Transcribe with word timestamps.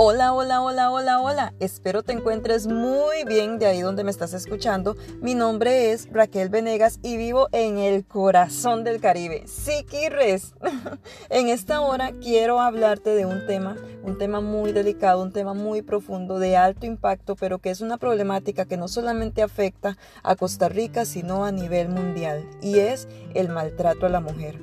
Hola, 0.00 0.32
hola, 0.32 0.62
hola, 0.62 0.92
hola, 0.92 1.20
hola. 1.20 1.54
Espero 1.58 2.04
te 2.04 2.12
encuentres 2.12 2.68
muy 2.68 3.24
bien 3.26 3.58
de 3.58 3.66
ahí 3.66 3.80
donde 3.80 4.04
me 4.04 4.12
estás 4.12 4.32
escuchando. 4.32 4.94
Mi 5.20 5.34
nombre 5.34 5.90
es 5.90 6.08
Raquel 6.12 6.50
Venegas 6.50 7.00
y 7.02 7.16
vivo 7.16 7.48
en 7.50 7.78
el 7.78 8.06
corazón 8.06 8.84
del 8.84 9.00
Caribe. 9.00 9.42
Siquirres. 9.48 10.54
en 11.30 11.48
esta 11.48 11.80
hora 11.80 12.12
quiero 12.12 12.60
hablarte 12.60 13.10
de 13.10 13.26
un 13.26 13.44
tema, 13.48 13.76
un 14.04 14.18
tema 14.18 14.40
muy 14.40 14.70
delicado, 14.70 15.20
un 15.20 15.32
tema 15.32 15.52
muy 15.52 15.82
profundo, 15.82 16.38
de 16.38 16.56
alto 16.56 16.86
impacto, 16.86 17.34
pero 17.34 17.58
que 17.58 17.70
es 17.70 17.80
una 17.80 17.96
problemática 17.96 18.66
que 18.66 18.76
no 18.76 18.86
solamente 18.86 19.42
afecta 19.42 19.98
a 20.22 20.36
Costa 20.36 20.68
Rica, 20.68 21.06
sino 21.06 21.44
a 21.44 21.50
nivel 21.50 21.88
mundial, 21.88 22.48
y 22.62 22.78
es 22.78 23.08
el 23.34 23.48
maltrato 23.48 24.06
a 24.06 24.10
la 24.10 24.20
mujer. 24.20 24.60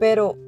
Pero, 0.00 0.38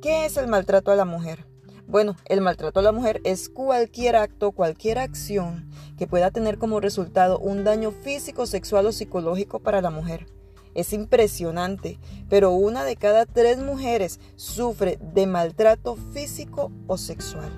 ¿qué 0.00 0.24
es 0.24 0.36
el 0.36 0.46
maltrato 0.46 0.92
a 0.92 0.96
la 0.96 1.04
mujer? 1.04 1.47
Bueno, 1.88 2.16
el 2.26 2.42
maltrato 2.42 2.80
a 2.80 2.82
la 2.82 2.92
mujer 2.92 3.22
es 3.24 3.48
cualquier 3.48 4.16
acto, 4.16 4.52
cualquier 4.52 4.98
acción 4.98 5.70
que 5.96 6.06
pueda 6.06 6.30
tener 6.30 6.58
como 6.58 6.80
resultado 6.80 7.38
un 7.38 7.64
daño 7.64 7.92
físico, 7.92 8.44
sexual 8.44 8.84
o 8.84 8.92
psicológico 8.92 9.60
para 9.60 9.80
la 9.80 9.88
mujer. 9.88 10.26
Es 10.74 10.92
impresionante, 10.92 11.98
pero 12.28 12.50
una 12.50 12.84
de 12.84 12.96
cada 12.96 13.24
tres 13.24 13.60
mujeres 13.60 14.20
sufre 14.36 14.98
de 15.14 15.26
maltrato 15.26 15.96
físico 16.12 16.70
o 16.88 16.98
sexual. 16.98 17.48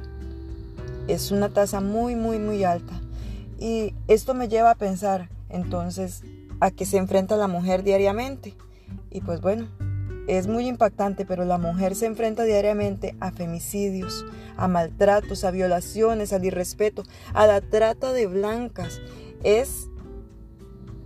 Es 1.08 1.32
una 1.32 1.48
tasa 1.48 1.80
muy, 1.80 2.14
muy, 2.14 2.38
muy 2.38 2.62
alta. 2.62 3.00
Y 3.58 3.96
esto 4.06 4.34
me 4.34 4.46
lleva 4.46 4.70
a 4.70 4.76
pensar, 4.76 5.28
entonces, 5.48 6.22
a 6.60 6.70
qué 6.70 6.86
se 6.86 6.98
enfrenta 6.98 7.36
la 7.36 7.48
mujer 7.48 7.82
diariamente. 7.82 8.54
Y 9.10 9.22
pues 9.22 9.40
bueno, 9.40 9.66
es 10.27 10.47
muy 10.47 10.66
impactante, 10.66 11.24
pero 11.24 11.45
la 11.45 11.59
mujer 11.59 11.95
se 11.95 12.07
enfrenta 12.07 12.45
diariamente 12.45 13.16
a 13.21 13.30
femicidios, 13.30 14.24
a 14.57 14.68
maltratos, 14.68 15.45
a 15.45 15.51
violaciones, 15.51 16.32
al 16.32 16.45
irrespeto, 16.45 17.02
a 17.32 17.46
la 17.46 17.60
trata 17.60 18.12
de 18.12 18.27
blancas. 18.27 19.01
Es, 19.43 19.88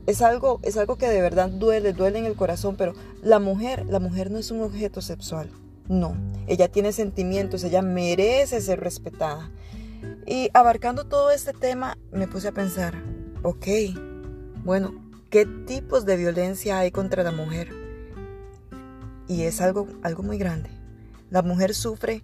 es, 0.06 0.23
algo, 0.23 0.61
es 0.62 0.77
algo 0.77 0.97
que 0.97 1.09
de 1.09 1.21
verdad 1.21 1.48
duele, 1.48 1.93
duele 1.93 2.19
en 2.19 2.27
el 2.27 2.34
corazón, 2.34 2.77
pero 2.77 2.95
la 3.23 3.39
mujer, 3.39 3.87
la 3.87 4.01
mujer 4.01 4.31
no 4.31 4.39
es 4.39 4.51
un 4.51 4.61
objeto 4.61 5.01
sexual. 5.01 5.51
No, 5.89 6.17
ella 6.47 6.69
tiene 6.69 6.93
sentimientos, 6.93 7.62
ella 7.62 7.83
merece 7.83 8.61
ser 8.61 8.81
respetada. 8.81 9.51
Y 10.27 10.49
abarcando 10.55 11.05
todo 11.05 11.31
este 11.31 11.53
tema, 11.53 11.99
me 12.12 12.27
puse 12.27 12.49
a 12.49 12.53
pensar, 12.53 12.95
ok, 13.43 13.67
bueno, 14.65 14.95
¿qué 15.28 15.45
tipos 15.45 16.06
de 16.06 16.17
violencia 16.17 16.78
hay 16.78 16.91
contra 16.91 17.23
la 17.23 17.33
mujer? 17.33 17.84
Y 19.28 19.42
es 19.42 19.61
algo, 19.61 19.89
algo 20.03 20.22
muy 20.22 20.39
grande. 20.39 20.70
La 21.30 21.42
mujer 21.42 21.75
sufre 21.75 22.22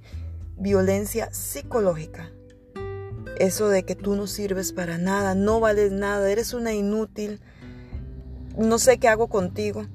violencia 0.56 1.32
psicológica. 1.32 2.30
Eso 3.38 3.68
de 3.68 3.84
que 3.84 3.94
tú 3.94 4.16
no 4.16 4.26
sirves 4.26 4.72
para 4.72 4.98
nada, 4.98 5.34
no 5.34 5.60
vales 5.60 5.92
nada, 5.92 6.30
eres 6.30 6.52
una 6.52 6.74
inútil, 6.74 7.40
no 8.56 8.78
sé 8.78 8.98
qué 8.98 9.08
hago 9.08 9.28
contigo. 9.28 9.86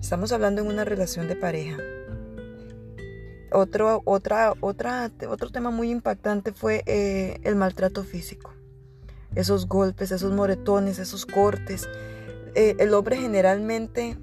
Estamos 0.00 0.32
hablando 0.32 0.62
en 0.62 0.68
una 0.68 0.84
relación 0.84 1.28
de 1.28 1.36
pareja. 1.36 1.76
Otro, 3.52 4.00
otra, 4.04 4.54
otra, 4.60 5.10
otro 5.28 5.50
tema 5.50 5.70
muy 5.70 5.90
impactante 5.90 6.52
fue 6.52 6.82
eh, 6.86 7.38
el 7.42 7.56
maltrato 7.56 8.04
físico. 8.04 8.54
Esos 9.34 9.68
golpes, 9.68 10.12
esos 10.12 10.32
moretones, 10.32 10.98
esos 10.98 11.26
cortes. 11.26 11.88
Eh, 12.54 12.76
el 12.78 12.94
hombre 12.94 13.16
generalmente 13.16 14.16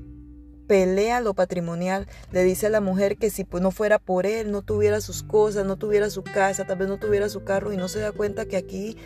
pelea 0.68 1.22
lo 1.22 1.34
patrimonial, 1.34 2.08
le 2.32 2.44
dice 2.44 2.68
a 2.68 2.70
la 2.70 2.82
mujer 2.82 3.18
que 3.18 3.30
si 3.30 3.46
no 3.60 3.72
fuera 3.72 4.00
por 4.00 4.26
él, 4.26 4.52
no 4.52 4.62
tuviera 4.62 5.02
sus 5.02 5.24
cosas, 5.24 5.66
no 5.66 5.78
tuviera 5.78 6.10
su 6.10 6.24
casa, 6.24 6.66
tal 6.66 6.78
vez 6.78 6.88
no 6.88 6.98
tuviera 6.98 7.30
su 7.30 7.44
carro 7.44 7.74
y 7.74 7.78
no 7.78 7.88
se 7.88 8.00
da 8.00 8.12
cuenta 8.12 8.46
que 8.46 8.58
aquí 8.58 8.98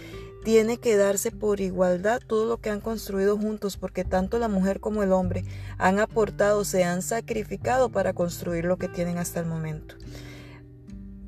tiene 0.44 0.78
que 0.78 0.98
darse 0.98 1.32
por 1.32 1.62
igualdad 1.62 2.20
todo 2.26 2.46
lo 2.46 2.58
que 2.58 2.72
han 2.72 2.82
construido 2.82 3.38
juntos, 3.38 3.78
porque 3.78 4.04
tanto 4.04 4.40
la 4.40 4.48
mujer 4.48 4.80
como 4.80 5.04
el 5.04 5.12
hombre 5.12 5.46
han 5.78 6.00
aportado, 6.00 6.66
se 6.66 6.84
han 6.84 7.04
sacrificado 7.04 7.90
para 7.90 8.14
construir 8.14 8.66
lo 8.66 8.78
que 8.78 8.88
tienen 8.88 9.18
hasta 9.18 9.40
el 9.40 9.46
momento 9.46 9.96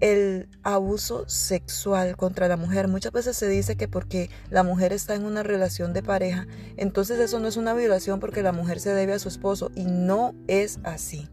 el 0.04 0.50
abuso 0.64 1.24
sexual 1.30 2.18
contra 2.18 2.50
la 2.50 2.58
mujer. 2.58 2.90
Muchas 2.90 3.14
veces 3.14 3.38
se 3.38 3.48
dice 3.48 3.78
que 3.78 3.88
porque 3.88 4.30
la 4.50 4.62
mujer 4.62 4.92
está 4.92 5.16
en 5.16 5.24
una 5.24 5.44
relación 5.44 5.94
de 5.94 6.04
pareja, 6.04 6.46
entonces 6.76 7.22
eso 7.22 7.40
no 7.40 7.48
es 7.48 7.56
una 7.56 7.74
violación 7.74 8.20
porque 8.20 8.44
la 8.44 8.52
mujer 8.52 8.82
se 8.82 8.94
debe 8.94 9.14
a 9.14 9.20
su 9.20 9.30
esposo 9.30 9.72
y 9.76 9.86
no 9.86 10.36
es 10.48 10.80
así. 10.84 11.30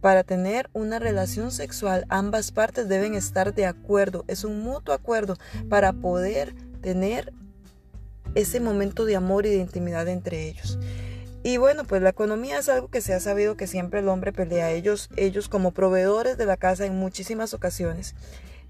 Para 0.00 0.24
tener 0.24 0.68
una 0.72 0.98
relación 0.98 1.52
sexual, 1.52 2.04
ambas 2.08 2.50
partes 2.50 2.88
deben 2.88 3.14
estar 3.14 3.54
de 3.54 3.64
acuerdo. 3.64 4.24
Es 4.26 4.42
un 4.42 4.60
mutuo 4.60 4.92
acuerdo 4.92 5.36
para 5.68 5.92
poder 5.92 6.52
tener 6.80 7.32
ese 8.34 8.58
momento 8.58 9.04
de 9.04 9.14
amor 9.14 9.46
y 9.46 9.50
de 9.50 9.58
intimidad 9.58 10.08
entre 10.08 10.48
ellos. 10.48 10.80
Y 11.44 11.58
bueno, 11.58 11.84
pues 11.84 12.00
la 12.00 12.08
economía 12.08 12.58
es 12.58 12.70
algo 12.70 12.88
que 12.88 13.02
se 13.02 13.12
ha 13.12 13.20
sabido 13.20 13.54
que 13.54 13.66
siempre 13.66 14.00
el 14.00 14.08
hombre 14.08 14.32
pelea. 14.32 14.70
Ellos, 14.70 15.10
ellos 15.14 15.48
como 15.50 15.72
proveedores 15.72 16.38
de 16.38 16.46
la 16.46 16.56
casa 16.56 16.86
en 16.86 16.96
muchísimas 16.96 17.52
ocasiones 17.52 18.14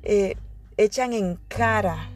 eh, 0.02 0.34
echan 0.76 1.12
en 1.12 1.38
cara 1.46 2.10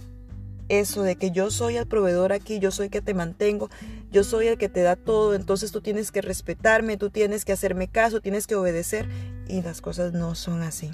eso 0.69 1.05
de 1.05 1.15
que 1.15 1.31
yo 1.31 1.53
soy 1.53 1.77
el 1.77 1.87
proveedor 1.87 2.33
aquí, 2.33 2.59
yo 2.59 2.73
soy 2.73 2.87
el 2.87 2.91
que 2.91 3.01
te 3.01 3.15
mantengo, 3.15 3.71
yo 4.11 4.25
soy 4.25 4.49
el 4.49 4.59
que 4.59 4.69
te 4.69 4.83
da 4.83 4.97
todo, 4.97 5.35
entonces 5.35 5.71
tú 5.71 5.81
tienes 5.81 6.11
que 6.11 6.23
respetarme, 6.23 6.97
tú 6.97 7.09
tienes 7.09 7.45
que 7.45 7.53
hacerme 7.53 7.87
caso, 7.87 8.21
tienes 8.21 8.49
que 8.49 8.57
obedecer 8.57 9.09
y 9.47 9.63
las 9.63 9.81
cosas 9.81 10.13
no 10.13 10.35
son 10.35 10.63
así. 10.63 10.91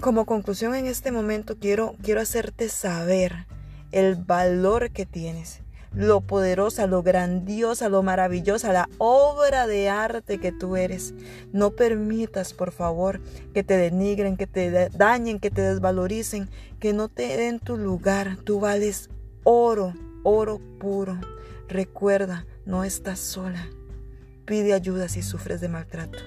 Como 0.00 0.26
conclusión 0.26 0.76
en 0.76 0.86
este 0.86 1.10
momento 1.10 1.58
quiero, 1.58 1.96
quiero 2.02 2.20
hacerte 2.20 2.68
saber 2.68 3.46
el 3.90 4.14
valor 4.14 4.92
que 4.92 5.06
tienes 5.06 5.60
lo 5.92 6.20
poderosa, 6.20 6.86
lo 6.86 7.02
grandiosa, 7.02 7.88
lo 7.88 8.02
maravillosa, 8.02 8.72
la 8.72 8.88
obra 8.98 9.66
de 9.66 9.88
arte 9.88 10.38
que 10.38 10.52
tú 10.52 10.76
eres. 10.76 11.14
No 11.52 11.70
permitas, 11.70 12.52
por 12.52 12.72
favor, 12.72 13.20
que 13.54 13.62
te 13.64 13.76
denigren, 13.76 14.36
que 14.36 14.46
te 14.46 14.88
dañen, 14.90 15.40
que 15.40 15.50
te 15.50 15.62
desvaloricen, 15.62 16.48
que 16.78 16.92
no 16.92 17.08
te 17.08 17.36
den 17.36 17.58
tu 17.58 17.76
lugar. 17.76 18.36
Tú 18.44 18.60
vales 18.60 19.10
oro, 19.44 19.94
oro 20.22 20.60
puro. 20.78 21.18
Recuerda, 21.68 22.46
no 22.64 22.84
estás 22.84 23.18
sola. 23.18 23.66
Pide 24.44 24.74
ayuda 24.74 25.08
si 25.08 25.22
sufres 25.22 25.60
de 25.60 25.68
maltrato. 25.68 26.18